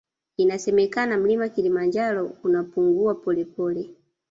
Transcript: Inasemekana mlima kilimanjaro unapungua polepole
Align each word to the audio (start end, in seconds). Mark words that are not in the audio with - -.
Inasemekana 0.37 1.17
mlima 1.17 1.49
kilimanjaro 1.49 2.31
unapungua 2.43 3.15
polepole 3.15 3.89